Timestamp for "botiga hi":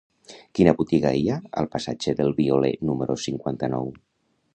0.77-1.21